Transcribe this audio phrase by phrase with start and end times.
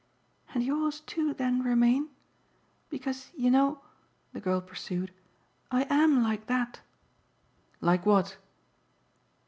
[0.55, 2.09] "And yours too then remain?
[2.89, 3.81] Because, you know,"
[4.33, 5.13] the girl pursued,
[5.69, 6.79] "I AM like that."
[7.81, 8.37] "Like what?"